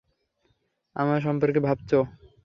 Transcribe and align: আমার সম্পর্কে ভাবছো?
আমার 0.95 1.19
সম্পর্কে 1.21 1.59
ভাবছো? 1.59 1.97